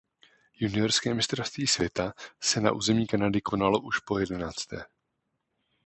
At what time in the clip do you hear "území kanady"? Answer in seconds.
2.71-3.41